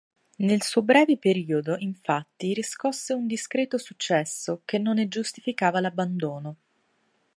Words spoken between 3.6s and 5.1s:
successo che non ne